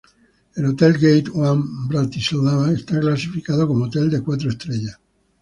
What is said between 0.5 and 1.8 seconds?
El Hotel Gate One